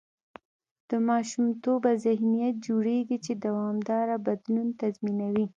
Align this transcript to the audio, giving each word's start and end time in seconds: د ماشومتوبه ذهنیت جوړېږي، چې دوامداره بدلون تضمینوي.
د 0.89 0.91
ماشومتوبه 1.07 1.91
ذهنیت 2.05 2.55
جوړېږي، 2.67 3.17
چې 3.25 3.33
دوامداره 3.45 4.15
بدلون 4.27 4.67
تضمینوي. 4.81 5.45